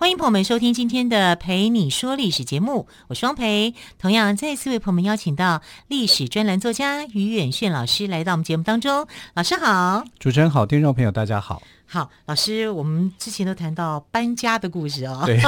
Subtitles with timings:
[0.00, 3.74] 欢迎朋友们收听今天的《陪你说历史》节目，我是汪培。
[3.98, 9.06] 同样再次为朋友们邀请到历史专栏作家于远炫老师来到我们节目当中。
[9.34, 11.62] 老师好，主持人好，听众朋友大家好。
[11.84, 15.38] 好，老师，我们之前都谈到搬家的故事哦，对，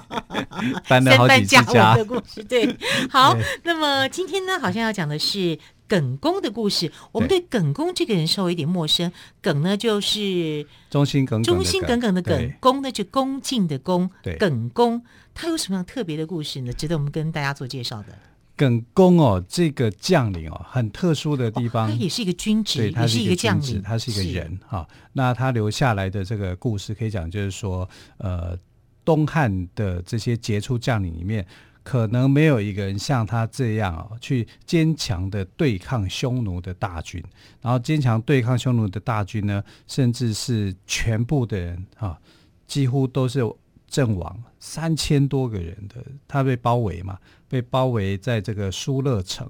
[0.88, 2.42] 搬了好几次家的故事。
[2.42, 2.74] 对，
[3.10, 5.58] 好， 那么今天呢，好像要讲的是。
[5.86, 9.12] 耿恭的故事，我们对耿恭这个人稍微有点陌生。
[9.42, 14.10] 耿呢，就是忠心耿耿，忠心耿耿的耿；恭呢，就恭敬的恭。
[14.22, 15.02] 对，耿恭
[15.34, 16.72] 他有什么样特别的故事呢？
[16.72, 18.18] 值得我们跟大家做介绍的。
[18.56, 24.86] 耿恭哦，这个将领哦，很特殊的地方，哦、他也是一个军职，对，他是一个将领，他是一个人哈。
[25.12, 28.56] 那他留下来的这个故事，可以讲就是说，呃，
[29.04, 31.44] 东汉的这些杰出将领里面。
[31.84, 37.22] 可能没有一个人像他这样哦，去坚强的对抗匈奴的大军，
[37.60, 42.18] 然后坚强对抗匈奴的大军呢，甚至是全部的人啊，
[42.66, 43.40] 几乎都是
[43.86, 47.18] 阵亡，三千多个人的，他被包围嘛，
[47.48, 49.48] 被包围在这个疏勒城。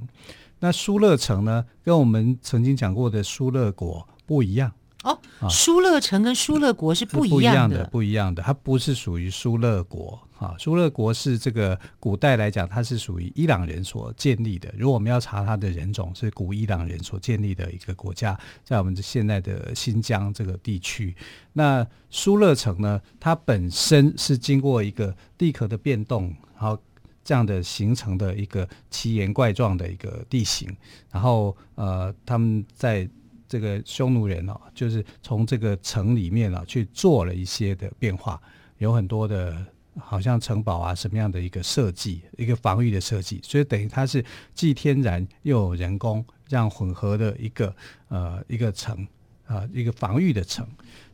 [0.59, 4.73] 那疏勒城呢，跟我们曾经讲过的疏勒国不一样。
[5.05, 10.57] 哦，疏勒城跟疏勒国是不一样的，不一样的，它不是属于疏勒国啊。
[10.59, 14.73] 疏勒国是这个古代来讲，它是属于伊朗人所建立的。
[14.79, 21.15] 如果我们要查它的人种，是古伊朗人所建立的一个国家，在我们现在的新疆这个地区。
[21.53, 26.79] 那疏勒城呢，它本身是经过一个地壳的变动，然后
[27.23, 30.75] 这样的形成的一个奇岩怪状的一个地形。
[31.11, 33.07] 然后呃，他们在
[33.55, 38.43] 这个匈奴人哦，就是从这个城里面啊去做了一些的变化，
[38.79, 39.65] 有很多的，
[39.97, 47.73] 好像城堡啊什么样的一个设计，一个防御的设计，所以等于它是既天然又有人工这样混合的一个
[48.09, 49.07] 呃一个城
[49.47, 50.67] 啊，一个防御的城。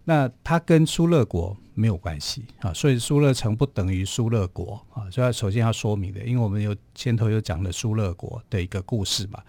[0.04, 9.42] 那它跟疏勒国没有关系啊，所以疏勒城不等于疏勒国啊，所以首先要说明的，因为我们有前头有讲了疏勒国的一个故事嘛。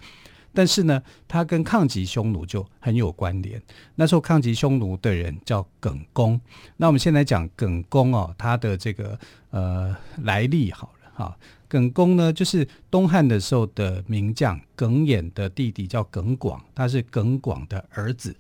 [0.54, 3.62] 但是呢，他跟抗击匈奴就很有关联。
[3.96, 6.40] 那时候抗击匈奴的人叫耿恭。
[6.78, 9.18] 那我们先来讲耿恭哦，他的这个
[9.52, 11.38] 呃来历好了哈。
[11.68, 18.36] 耿恭呢，就是东汉的时候的名将耿弇的弟弟，叫耿广，他是耿广的儿子。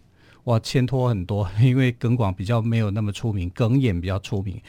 [0.45, 4.59] 哇，牵拖很多，因为耿广比较没有那么出名，耿弇比较出名。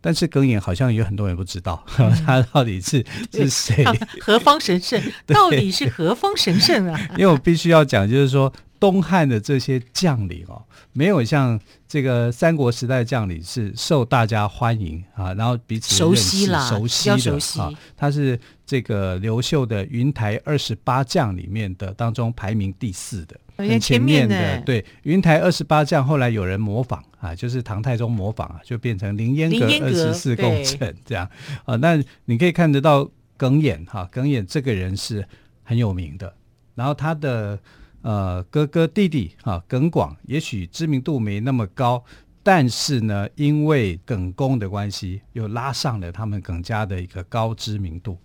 [0.00, 3.84] 但是耿弇好像有很多人不知道，嗯、 他到底是是谁？
[4.20, 5.00] 何方神圣？
[5.26, 6.98] 到底是何方神圣啊？
[7.18, 10.62] 因为我必须要讲，就是说东汉的这些将领哦，
[10.92, 17.70] 没有像这个三国时代的将领是受大家欢迎啊，然后彼此熟悉了，熟悉的啊。
[17.96, 23.36] 他是这个刘秀的云台二十八将里面的当中排名第四的。
[23.68, 31.28] 很前面的，对，云台二十八将，后来有人模仿啊，就是唐太宗模仿啊，就变成凌烟阁二十四功臣这样
[31.64, 31.76] 啊。
[31.76, 35.26] 那你可以看得到耿弇哈，耿弇这个人是
[35.62, 36.34] 很有名的。
[36.74, 37.58] 然后他的
[38.02, 42.02] 呃哥哥弟弟哈耿广，也许知名度没那么高，
[42.42, 48.16] 但是呢，因为耿恭的关系，又拉上了他们耿家的一个高知名度。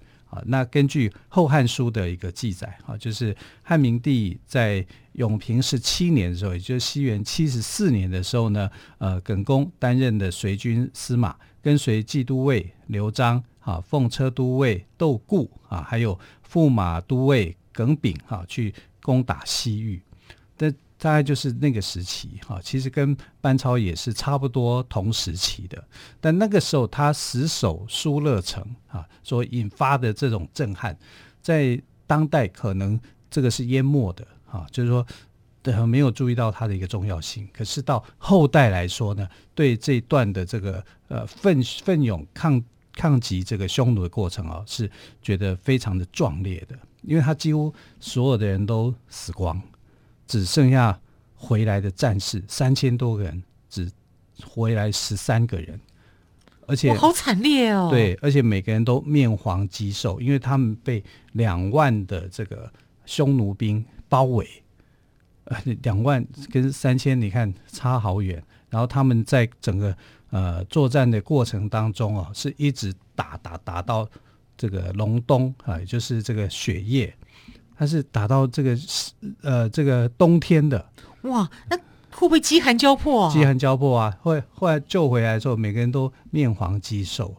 [0.46, 20.02] 那根据《后汉书》的一个记载，啊，就是汉明帝在永平十七年的时候，也就是西元七十四年的时候呢，呃，耿恭担任的随军司马，跟随骑都尉刘璋、啊，奉车都尉窦固啊，还有驸马都尉耿炳啊，去攻打西域。
[20.58, 25.84] 但大概就是那个时期哈，其实跟班超也是差不多同时期的。
[26.22, 30.98] 但那个时候他死守疏勒城啊，所引发的这种震撼，
[31.42, 33.00] 在当代可能
[33.30, 35.06] 这个是淹没的啊，就是说
[35.62, 37.48] 对没有注意到它的一个重要性。
[37.52, 42.64] 可是到后代来说呢，对这一段的这个呃奋奋勇抗
[42.94, 44.90] 抗击这个匈奴的过程啊，是
[45.22, 49.62] 觉得非常的壮烈的，因为他几乎所有的人都死光。
[50.28, 51.00] 只剩下
[51.34, 53.92] 回来的战士三千多个人，只
[54.44, 55.80] 回来十三个人，
[56.68, 57.90] 而且好惨烈哦！
[57.90, 62.72] 对，而且每个人都面黄肌瘦，因为他们被两万的这个
[63.06, 64.48] 匈奴兵包围。
[65.46, 68.44] 呃，两万跟三千，你看差好远。
[68.68, 69.96] 然后他们在整个
[70.32, 74.10] 呃作战的过程当中哦，是一直打打打到
[74.58, 77.16] 这个隆冬啊，也就是这个雪夜。
[77.78, 78.78] 它是打到这个
[79.42, 80.84] 呃这个冬天的。
[81.24, 83.34] 哇，那会不会饥寒交迫啊？
[83.34, 84.18] 饥寒交迫啊！
[84.22, 87.36] 后来后来救回来之后，每个人都面黄肌瘦，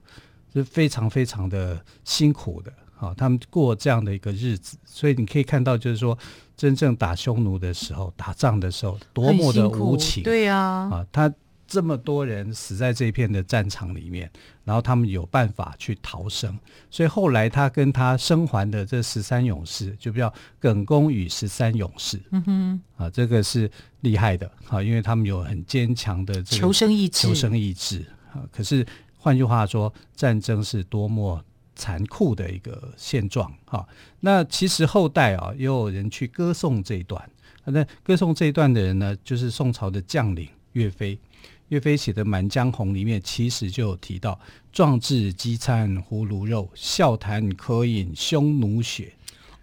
[0.53, 2.73] 是非常非常的辛苦的。
[2.95, 6.17] 好，他们过这样的一个日子，所以你可以看到，就是说，
[6.57, 10.23] 真正打匈奴的时候，打仗的时候，多么的无情。
[10.23, 11.33] 对呀，啊，他
[11.67, 14.31] 这么多人死在这一片的战场里面，
[14.65, 16.59] 然后他们有办法去逃生，
[16.91, 22.21] 所以后来他跟他生还的这十三勇士，就叫耿恭与十三勇士。
[22.31, 23.71] 嗯哼，啊，这个是
[24.01, 27.29] 厉害的，啊，因为他们有很坚强的这个求生意志。
[27.29, 28.87] 求生意志啊，可是
[29.19, 31.43] 换句话说，战争是多么。
[31.79, 33.87] 残酷的一个现状哈，
[34.21, 37.23] 那其实后代啊，也有人去歌颂这一段。
[37.67, 41.19] 那歌颂这一段的人呢，就是宋朝的将领岳飞。
[41.69, 44.39] 岳飞写的《满江红》里面，其实就有提到
[44.73, 49.13] “壮志饥餐胡虏肉，笑谈渴饮匈奴血”。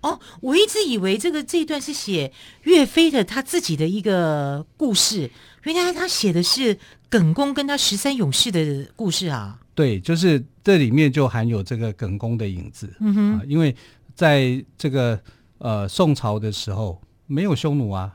[0.02, 2.34] 哦，我一直以为这个这一段是写
[2.64, 5.32] 岳飞的他自己的一个故事，
[5.64, 6.78] 原来他写的是
[7.10, 9.62] 耿恭跟他十三勇士的故事啊。
[9.74, 12.94] 对，就是这里面就含有这个耿恭的影子。
[13.00, 13.74] 嗯哼，啊，因为
[14.14, 15.18] 在这个
[15.60, 18.14] 呃宋朝的时候没有匈奴啊，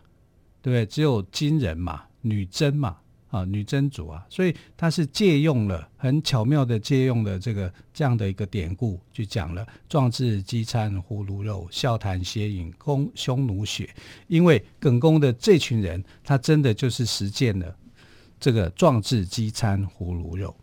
[0.60, 0.84] 对不对？
[0.84, 2.98] 只有金人嘛，女真嘛。
[3.30, 13.94] 啊，女真族啊，所以他是借用了很巧妙的借用了这个这样的一个典故，就讲了“壮志饥餐胡虏肉，笑谈血饮匈匈奴血”。
[14.28, 17.76] 因为耿恭的这群人，他真的就是实践了
[18.40, 20.56] 这个“壮志饥餐胡虏肉”。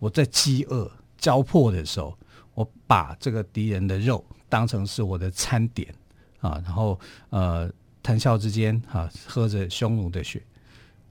[0.00, 2.16] 我在饥饿交迫的时候，
[2.54, 5.94] 我把这个敌人的肉当成是我的餐点
[6.40, 6.98] 啊，然后
[7.28, 7.70] 呃
[8.02, 10.42] 谈笑之间啊，喝着匈奴的血。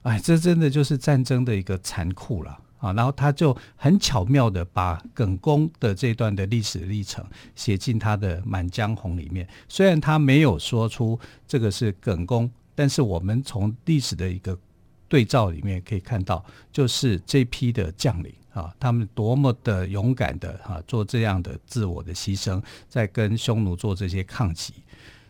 [0.02, 2.92] 哎，这真的就是战争的一个残酷了啊！
[2.94, 7.22] 然后他就很巧妙的把耿恭的这段的历史历程
[7.54, 9.46] 写进他的《满江红》里面。
[9.68, 14.58] 虽然他没有说出这个是耿恭，但是我们从历史的一个
[15.06, 16.42] 对照里面可以看到，
[16.72, 24.72] 就是这批的将领啊，他们多么的勇敢的啊，做这样的自我的牺牲，在跟匈奴做这些抗击，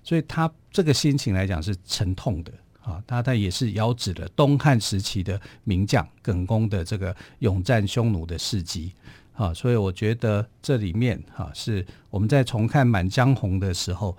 [0.04, 2.52] 所以他这个心情来讲是沉痛的。
[2.90, 8.92] 啊，他他也是遥指了东汉时期的名将耿恭的这个勇战匈奴的事迹
[9.34, 14.16] 啊，所以我觉得这里面哈是我们在重看《满江红》的时候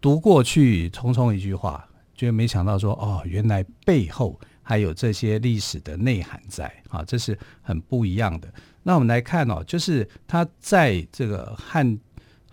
[0.00, 8.52] 读过去，匆匆一句话，就没想到说哦，原来背后还有这些历史的内涵在啊，这是很不一样的。
[8.82, 11.98] 那我们来看哦，就是他在这个汉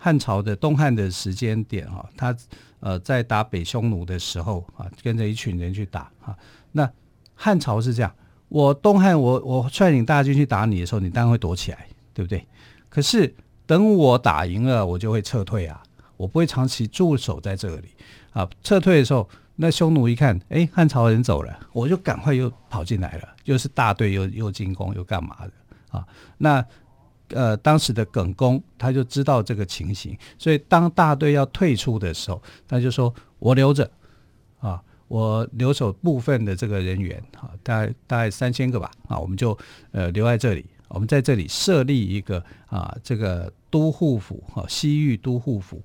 [0.00, 2.34] 汉朝的东汉的时间点哈，他。
[2.82, 6.34] 呃，在打北匈奴的时候啊，跟着一群人去打啊。
[6.72, 6.90] 那
[7.34, 8.10] 汉朝是这样，
[8.48, 12.42] 我东汉我我率领大军去打你的时候，你当然会躲起来，对不对？
[12.88, 13.34] 可是
[13.66, 15.82] 等我打赢了，我就会撤退啊，
[16.16, 17.90] 我不会长期驻守在这里
[18.32, 18.48] 啊。
[18.62, 25.52] 撤退的时候，那匈奴一看，哎，汉朝人走了，我就赶快又跑进来了，又是大队又又进攻又干嘛的
[25.98, 26.08] 啊？
[26.38, 26.64] 那。
[27.30, 33.88] 呃，当时的耿恭他就知道这个情形，所以当大队要退出的时候，他就说：“我留着，
[34.58, 39.56] 啊，我留守部分的这个人员，啊，大概大概三千个吧，啊，我们就
[39.92, 45.80] 呃留在这里，我们在这里设立一个啊，这个都护府，哈、西域都护府。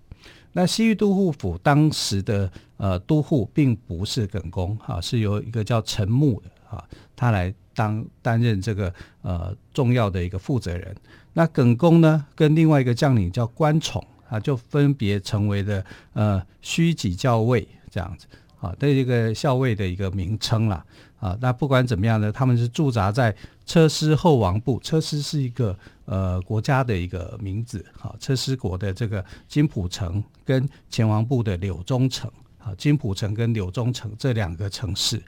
[0.54, 6.84] 那西域都护府当时的呃都护并不是耿恭，哈、啊，是由一个叫陈穆的，啊，
[7.16, 10.96] 他来当担任这个呃重要的一个负责人。”
[11.38, 18.26] 那耿恭呢，跟另外一个将领叫关宠啊，就分别成为了呃虚己校尉这样子
[18.62, 20.86] 啊，的一个校尉的一个名称啦
[21.20, 21.38] 啊。
[21.42, 28.16] 那不管怎么样呢，他们是驻扎在车师后王部，车师是一个呃国家的一个名字啊。
[28.18, 35.22] 车师国的这个金浦城跟前王部的柳中城啊，金浦城跟柳中城这两个城市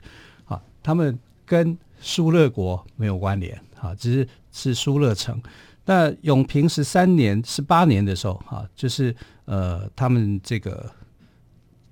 [0.46, 5.38] 啊，他们跟疏勒国没有关联啊，只是是疏勒城。
[5.88, 9.16] 那永平十三年、十八年的时候，哈，就是
[9.46, 10.84] 呃，他们这个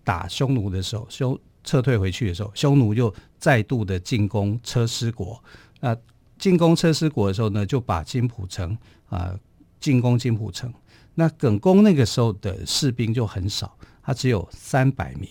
[0.04, 5.42] 打匈奴的时候，匈撤退回去的时候，匈奴又再度的进攻车师国。
[5.80, 5.96] 那
[6.36, 8.76] 进攻车师国的时候呢，就把金浦城
[9.08, 9.34] 啊
[9.80, 10.70] 进攻金浦城。
[11.14, 15.26] 那耿恭那个时候的士兵就很少，他只有三百名。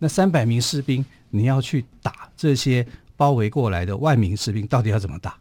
[0.00, 2.84] 那三百名士兵，你要去打这些
[3.16, 5.38] 包围过来的万名士兵，到底要怎么打？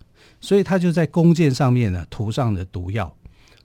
[0.47, 3.13] 所以他就在弓箭上面呢涂上了毒药，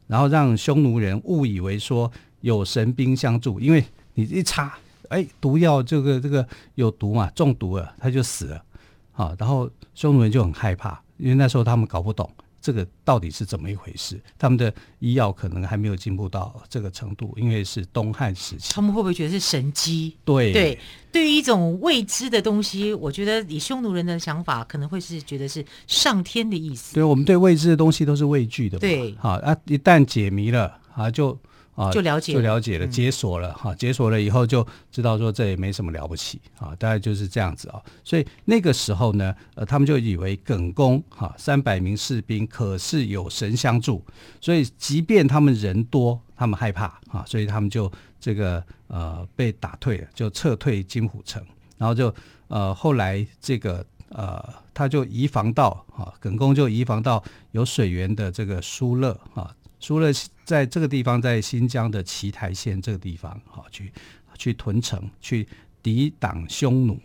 [0.08, 2.10] 然后让匈奴人误以为说
[2.40, 3.84] 有神兵相助，因为
[4.14, 4.76] 你一插，
[5.08, 8.64] 哎，毒药这个这个有毒嘛，中毒了他就死了，
[9.12, 12.28] 啊，然后匈奴人就很害怕，因为那时候他们搞不懂
[12.62, 14.18] 这个到底是怎么一回事？
[14.38, 18.72] 他们的医药可能还没有进步到这个程度，因为是东汉时期。
[18.72, 20.16] 他们会不会觉得是神机？
[20.24, 20.78] 对对，
[21.10, 26.94] 对于一种未知的东西，我觉得以匈奴人的想法，可能会是觉得是上天的意思。
[26.94, 28.80] 对，我们对未知的东西都是畏惧的嘛。
[28.80, 31.36] 对，好啊，一旦解谜了啊，就。
[31.74, 37.80] 啊，就了解，就了解了，解锁了哈、嗯，解锁了以后就知道说这也没什么了不起啊，大概就是这样子啊。
[38.04, 44.04] 所以那个时候呢，呃，他们就以为耿恭哈三百名士兵可是有神相助，
[44.38, 51.42] 所以即便他们人多，他们害怕啊，所以他们就这个呃被打退了，就撤退金虎城，
[51.78, 52.14] 然后就
[52.48, 59.50] 呃后来这个呃他就移防到啊，耿恭就移防到有水源的这个疏勒啊。
[59.82, 60.12] 除了
[60.44, 63.92] 在这个地方，在新疆的奇台县这个地方，好去
[64.38, 65.46] 去屯城，去
[65.82, 66.96] 抵挡匈奴。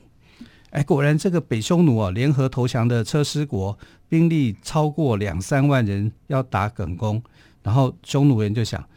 [0.70, 3.76] 哎，果然这个北匈奴啊，联合投降的车师国，
[4.08, 7.22] 兵力超过两三万人，要打耿恭。
[7.64, 8.88] 然后匈奴人就想，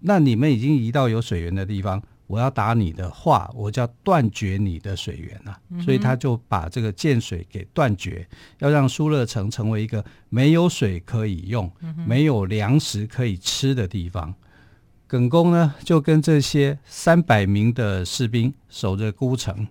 [0.00, 2.02] 那你们已经移到有水源的地方。
[2.32, 5.78] 我要打你的话，我就要断绝你的水源啊、嗯！
[5.82, 8.26] 所以他就把这个建水给断绝，
[8.58, 14.34] 要让疏勒城成为一个没有水可以用、嗯、没有粮食可以吃的地方。
[15.06, 19.68] 耿恭呢，就跟这些三百名的士兵守着孤城，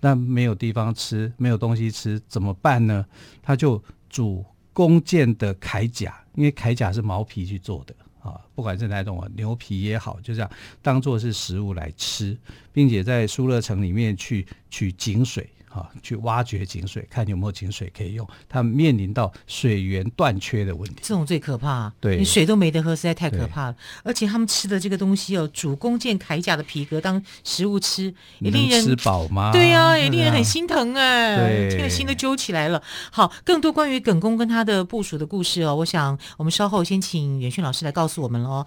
[0.00, 3.04] 那没有地方吃，没有东西吃，怎么办呢？
[3.42, 7.94] 他就煮弓箭的铠甲，因为铠甲是毛皮去做的。
[8.20, 10.50] 啊，不管是哪种啊，牛皮也好，就这样
[10.82, 12.36] 当做是食物来吃，
[12.72, 15.48] 并且在疏勒城里面去取井水。
[15.70, 18.26] 啊，去挖掘井水，看有没有井水可以用。
[18.48, 21.92] 他们面临到水源断缺的问题，这种最可怕。
[22.00, 23.76] 对，你水都没得喝，实在太可怕了。
[24.02, 29.52] 而且他们吃的这个东西哦，主弓箭铠甲的皮革当食物吃，也令人吃饱吗？
[29.52, 32.82] 对呀、啊，也令人很心疼哎，对，听了心都揪起来了。
[33.10, 38.66] 好，更多关于耿公跟他的部署的故事哦，我想我们稍后先请远迅老师来告诉我们喽。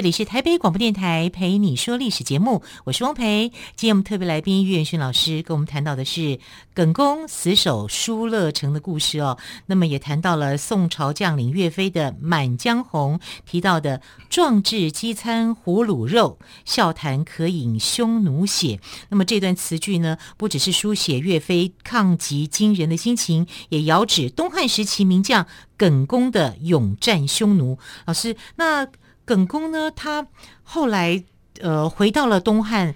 [0.00, 3.52] 这里是台北广播电台陪你说历史节目，我是汪培。
[3.76, 6.38] 今天我们特别来宾于远勋老师跟我们谈到的是
[6.72, 9.36] 耿恭死守疏勒城的故事哦。
[9.66, 18.80] 那么也谈到了宋朝将领岳飞的《满江红》，提到的“壮志饥餐胡虏肉，笑谈渴饮匈奴血”。
[19.10, 27.78] 那么这段词句呢，不只是书写岳飞抗击金人的心情，也遥指东汉时期名将耿恭的勇战匈奴。
[28.06, 28.88] 老师，那。
[29.24, 30.26] 耿恭呢，他
[30.62, 31.22] 后来
[31.60, 32.94] 呃回到了东汉，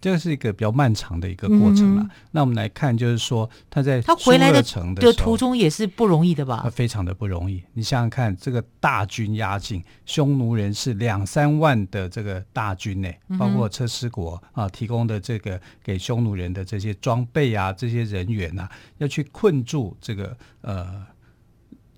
[0.00, 2.10] 这是一个比较漫长的一个过程了，嗯。
[2.32, 4.62] 那我们来看，就是说他在他回来的
[4.96, 6.60] 的途中也是不容易的吧？
[6.62, 7.62] 他非常的不容易。
[7.72, 21.06] 你想想看，这个大军压境，匈奴人是两三万的这个大军呢，包括车师国啊提供的这个给匈奴人的这些装备啊，这些人员啊，要去困住这个呃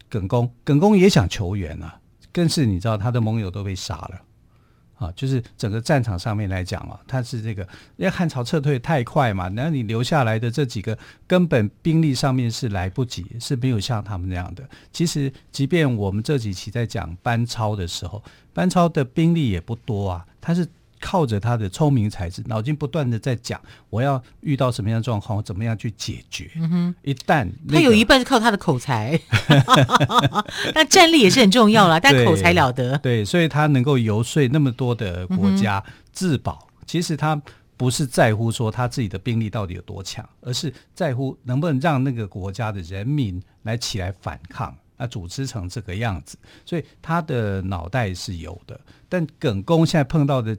[0.08, 0.48] 耿恭。
[0.62, 1.98] 耿恭也想求援啊。
[2.36, 4.20] 更是你知道他的盟友都被杀了，
[4.96, 7.62] 啊，就是整个战场上面来讲啊，他是这个
[7.96, 14.62] 因为汉朝撤退太快嘛，然后你留下来的这几个根本兵力上面是来不及，是没有像他们那样的。
[14.92, 20.68] 其实，即便我们这几期在讲班超的时候，班超的兵力也不多啊，他是。
[21.00, 23.60] 靠着他的聪明才智，脑筋不断的在讲，
[23.90, 26.50] 我要遇到什么样的状况，我怎么样去解决。
[26.56, 29.18] 嗯哼，一旦、那个、他有一半是靠他的口才，
[30.74, 32.96] 那战力也是很重要啦， 但口才了得。
[32.98, 37.40] 对，所以他能够游说那么多的国家自保、嗯，其实他
[37.76, 46.38] 不是在乎说他自己的兵力到底有多强，而是在乎能不能让那个国家的人民来起来反抗，啊，组织成这个样子。
[46.64, 50.56] 所以他的脑袋是有的，但耿恭现在碰到的。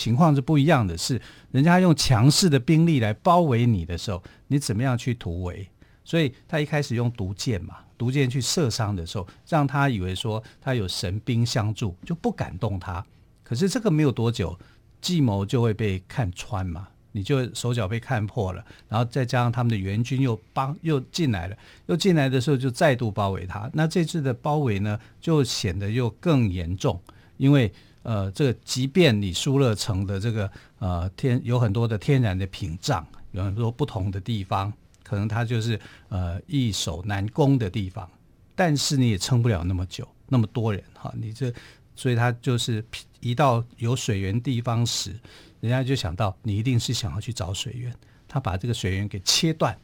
[0.00, 5.68] 情况是不一样的，是人家用强势的兵力来包围你的时候，你怎么样去突围？
[6.04, 13.04] 所以他一开始用毒箭嘛，毒箭去射伤的时候，让他以为说他有神兵相助，就不敢动他。
[13.44, 14.58] 可是这个没有多久，
[15.02, 21.56] 计谋就会被看穿嘛，你就手脚被看破了，然后再加上他们的援军又帮又进来了，
[21.88, 23.70] 又进来的时候就再度包围他。
[23.74, 26.98] 那这次的包围呢，就显得又更严重，
[27.36, 27.70] 因为
[28.10, 30.50] 呃，这个即便你疏勒城的这个
[30.80, 34.72] 呃天有很多的天然的屏障，有很多不同的地方。
[35.04, 38.10] 可能它就是呃易守难攻的地方，
[38.56, 41.54] 但是你也撑不了那么久，那么多人哈，你这
[41.94, 42.84] 所以他就是
[43.20, 45.14] 一到有水源地方时，
[45.60, 47.94] 人家就想到你一定是想要去找水源，
[48.26, 49.78] 他把这个水源给切断，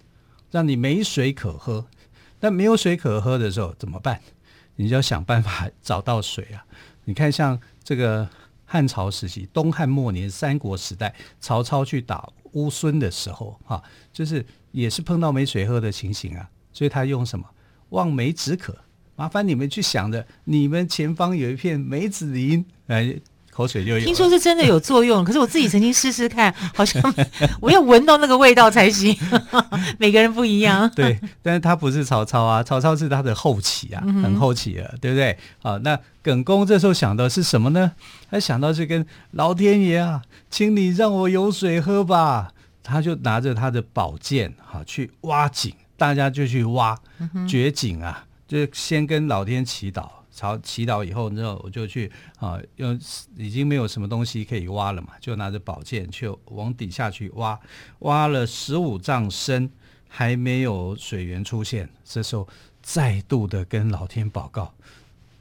[0.51, 1.87] 让你没水可喝。
[2.41, 4.21] 但没有水可喝的时候怎么办？
[4.75, 6.67] 你就要想办法找到水啊！
[7.07, 8.29] 你看像这个
[8.67, 13.83] 汉朝时期、东汉末年、三国时代，曹操去打乌孙的时候，哈，
[14.13, 14.45] 就是。
[14.73, 17.47] 也是碰到没水喝的情形啊，所以他用什么
[17.89, 18.77] 望梅止渴？
[19.15, 23.19] 麻烦你们去想着，你们前方有一片梅子林，哎，
[23.57, 24.05] 口水就有。
[24.05, 27.03] 听说是真的有作用， 可是我自己曾经试试看，好像
[27.61, 29.17] 我要闻到那个味道才行。
[29.99, 30.91] 每个人不一样。
[30.95, 35.39] 对，但是他不是曹操啊，曹操是他的后期啊，很后期了，对不对？
[35.63, 37.93] 好，那耿恭这时候想到是什么呢？
[38.31, 42.53] 他想到是跟老天爷啊，请你让我有水喝吧。
[42.83, 46.97] 他就拿着他的宝剑，哈，去挖井，大家就去挖
[47.49, 53.01] 掘井啊，就先跟老天祈祷，朝祈祷以后，之后我就去啊，用
[53.37, 57.59] 已经没有什么东西可以挖了嘛，就拿着宝剑去往底下去挖，
[58.01, 59.71] 挖了十五丈深，
[60.07, 62.47] 还没有水源出现，这时候
[62.83, 64.75] 再度的跟老天祷告，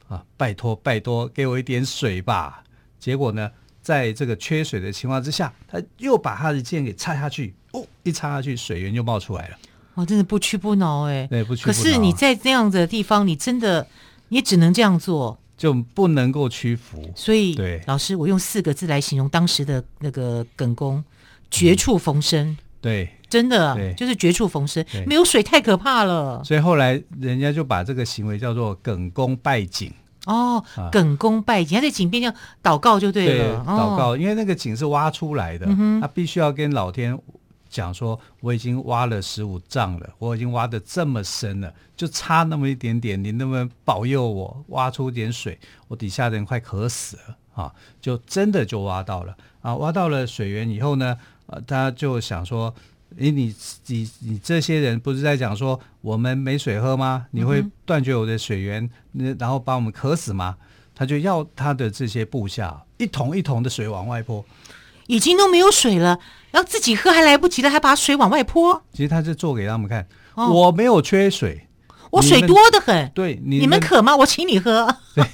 [0.08, 2.64] 啊，拜托拜托，给我一点水吧。
[2.98, 3.50] 结果呢？
[3.82, 9.56] 在这个缺水的情况之下，他又把他的剑给插下去，哦，一插下去，水源就冒出来了。
[9.94, 11.24] 哇，真的不屈不挠哎！
[11.28, 11.72] 对，不屈不挠。
[11.72, 13.86] 可是你在这样的地方，你真的
[14.28, 17.02] 你只能这样做，就不能够屈服。
[17.14, 21.02] 所以，对老师，我用四个字来形容当时的那个耿公：
[21.50, 22.48] 绝处逢生。
[22.48, 24.84] 嗯、对，真的对就是绝处逢生。
[25.06, 29.92] 没有水太可怕了，所以后来人家就把这个行为叫做耿公拜井。
[30.26, 33.64] 哦，耿公拜井，他在井边这样祷告就对了。
[33.64, 37.16] 对，祷告，因为那个井是挖出来的，嗯、他必须要跟老天
[37.68, 45.58] 讲说：“我已经挖了十五丈了，我已经挖得这么深了，就差那么一点点，你能不能保佑我挖出点水？
[45.88, 49.74] 我底下的人快渴死了啊！”就真的就挖到了啊！
[49.76, 51.16] 挖到了水源以后呢，
[51.66, 52.74] 他就想说。
[53.18, 53.54] 诶，你
[53.86, 57.28] 你你这些人不是在讲说我们没水喝吗？
[57.30, 58.90] 你会断绝我的水源，
[59.38, 60.56] 然后把我们渴死吗？
[60.92, 64.44] 他就要他的这些部下一桶一桶的水往外泼，
[65.06, 66.18] 已经都没有水了，
[66.50, 68.82] 然后自己喝还来不及了，还把水往外泼。
[68.92, 71.62] 其实他是做给他们看，哦、我没有缺水。
[72.08, 74.16] 我水多得很，对，你们，你们渴吗？
[74.16, 74.86] 我请你喝。
[75.12, 75.24] 对，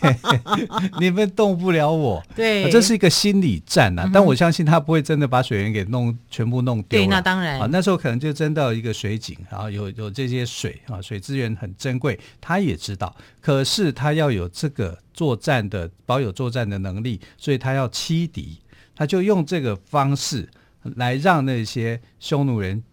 [0.98, 2.20] 你们动不了我。
[2.34, 4.04] 对，这是一个心理战呐、啊。
[4.06, 6.98] 嗯、但我相信他不会真的把水源给弄全部弄丢。
[6.98, 7.60] 对，那当然。
[7.60, 13.14] 啊，那时候可能就真到一个水井，然后有有这些水啊，水资源很珍贵，他也知道。
[13.40, 18.58] 可是他要有这个作战的，保有作战的能力，所以他要欺敌，
[19.02, 20.48] 他就用这个方式
[20.94, 22.84] 来让那些匈奴人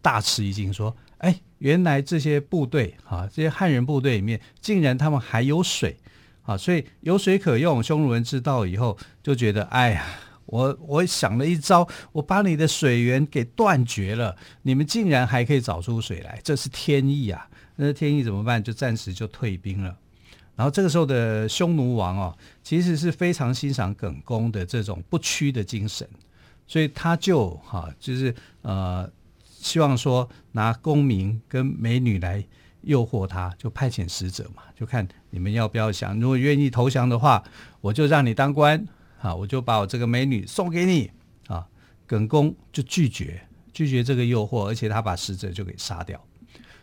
[0.00, 5.96] 大吃一惊，说：“哎。”原来这些部队啊，这些汉人部队里面，竟然他们还有水
[6.42, 6.56] 啊！
[6.56, 7.82] 所以有水可用。
[7.82, 10.06] 匈奴人知道以后，就觉得哎呀，
[10.46, 17.48] 我我想了一招，我把你的水源给断绝了，你们竟然还可以找出水来，这是天意啊！
[17.74, 18.62] 那天意怎么办？
[18.62, 19.96] 就暂时就退兵了。
[20.58, 26.06] 然后这个时候的匈奴王哦，其实是非常欣赏耿恭的这种不屈的精神，
[26.66, 29.10] 所以他就哈，就是呃。
[29.60, 32.46] 希望说拿功名跟美女来
[32.82, 36.18] 诱惑他，就派遣使者嘛，就看你们要不要降。
[36.20, 37.42] 如果愿意投降的话，
[37.80, 38.86] 我就让你当官
[39.20, 41.10] 啊，我就把我这个美女送给你
[41.48, 41.66] 啊。
[42.06, 43.42] 耿恭就拒绝，
[43.72, 46.24] 拒绝这个诱惑，而且他把使者就给杀掉。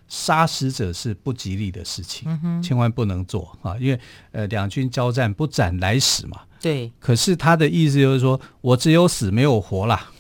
[0.08, 4.00] 杀死者是不吉利的事情，嗯、千万不能做啊，因为
[4.32, 6.42] 呃两军交战不斩来使嘛。
[6.62, 6.92] 对。
[7.00, 10.12] 可是他的意思就是说我只有死没有活啦。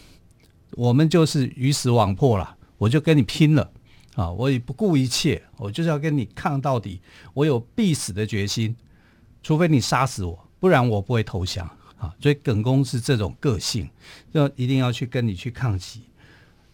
[0.71, 3.71] 我们就是鱼死网破了，我就跟你拼了
[4.15, 4.29] 啊！
[4.29, 6.99] 我也不顾一切，我就是要跟你抗到底，
[7.33, 8.75] 我有必死的决心，
[9.41, 11.65] 除非你杀死我，不然我不会投降
[11.97, 12.13] 啊！
[12.19, 13.89] 所以耿恭是这种个性，
[14.33, 16.01] 要一定要去跟你去抗击。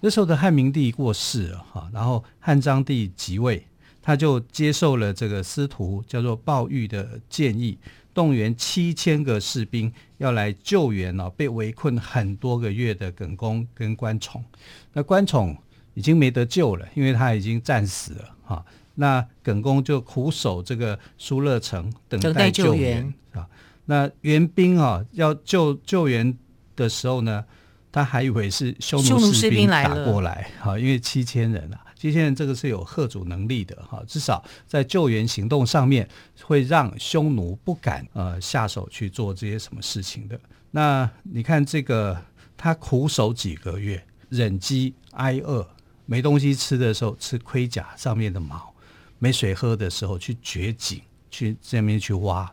[0.02, 3.66] 那时候的汉明帝过世了哈，然后汉章帝即位，
[4.02, 7.78] 他就接受了这个司徒叫做鲍玉的建议。
[8.14, 14.44] 动员七千个士兵要来救援哦，被围困很多个月的耿恭跟关宠。
[14.92, 15.56] 那关宠
[15.94, 18.66] 已经没得救了，因为他已经战死了哈、啊。
[18.96, 23.48] 那耿恭就苦守这个疏勒城，等待救援啊。
[23.86, 26.38] 那援兵啊要救救援
[26.76, 27.46] 的时候呢，
[27.92, 36.08] 他还以为是匈奴士兵打过来，哈，因为七千人啊，七千人这个是有吓阻能力的哈，至少在救援行动上面
[36.42, 40.40] 会让匈奴不敢呃下手去做这些什么事情的。
[40.72, 42.18] 那你看这个，
[42.56, 45.68] 他苦守几个月，忍饥挨饿，
[46.06, 48.74] 没东西吃的时候吃盔甲上面的毛，
[49.20, 52.50] 没水喝的时候去掘井，去这边去挖，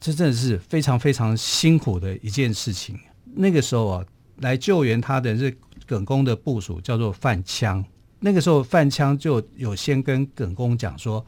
[0.00, 2.98] 这真的是非常非常辛苦的一件事情。
[3.34, 4.04] 那个时候啊。
[4.40, 7.84] 来救援他的是耿恭的部署，叫做范枪。
[8.18, 11.24] 那个时候，范枪就有先跟耿恭讲说：“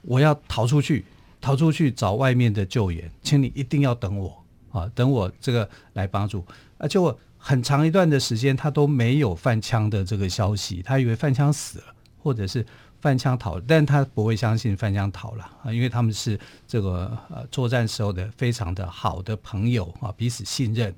[0.00, 1.04] 我要逃出去，
[1.38, 4.42] 逃出去找外面的救援，请你一定要等我
[4.72, 6.42] 啊，等我这个来帮助。”
[6.78, 11.84] 而且我很长一段的时间，他都没有范枪的这个消息，他以为范枪死了，
[12.22, 12.64] 或者是
[13.02, 20.94] 范枪逃，但他不会相信范枪逃了啊，因为他们是这个呃作战时候的非常的好的朋友啊，彼此信任。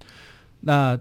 [0.61, 0.97] 那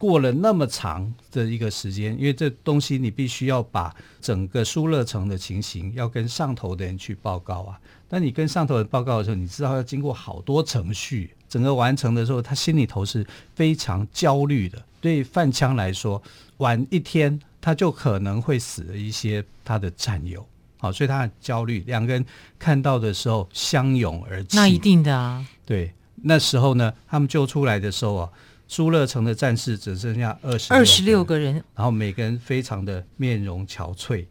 [0.00, 7.78] 过了那么长的一个时间，因为这东西你必须要把整个疏勒城的情形要跟上头的人去报告啊。
[8.08, 14.82] 那你跟上头人报告的时候，你知道要经过好多程序，整个完成的时候，他心里头是非常焦虑的。
[15.02, 16.22] 对范枪来说，
[16.56, 20.42] 晚一天他就可能会死了一些他的战友，
[20.78, 21.84] 好，所以他很焦虑。
[21.86, 22.24] 两个人
[22.58, 25.46] 看到的时候相拥而泣，那一定的啊。
[25.66, 28.30] 对，那时候呢，他们救出来的时候啊。
[28.70, 34.24] 疏勒城的战士只剩下二十二十六个人，然后每个人非常的面容憔悴。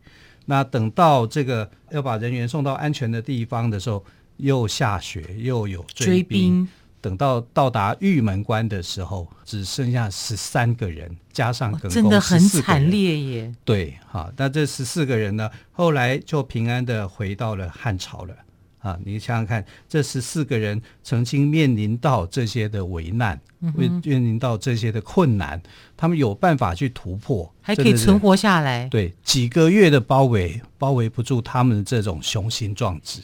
[0.45, 4.01] 那等到这个要把人员送到安全的地方的时候，
[4.37, 6.23] 又下雪，又有追兵。
[6.23, 6.69] 追兵
[7.01, 13.53] 等到到达玉门关的时候，只剩下十三个人，加上真的很惨烈耶。
[13.65, 18.33] 对，哈，那这十四个人呢，后来就平安的回到了汉朝了。
[18.79, 23.39] 啊，你想想看，这十四个人曾经面临到这些的危难，
[23.75, 25.61] 会、嗯、面临到这些的困难，
[25.97, 28.87] 他们有办法去突破，还可以存活下来。
[28.89, 33.21] 对，几个月的包围，包围不住他们的这种雄心壮志。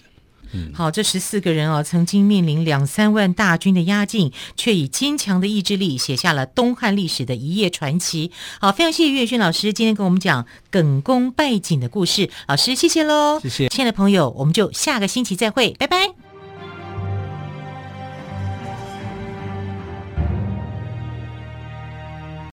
[0.55, 8.31] 嗯，好，这十四个人啊，曾经面临两三万大军的压境，却以坚强的意志力写下了东汉历史的一页传奇。
[8.59, 12.29] 好，非常谢谢岳轩老师今天跟我们讲耿恭拜景的故事。
[12.47, 16.24] 老师，谢谢喽，谢谢，亲爱的朋友，我们就下个星期再会，拜拜。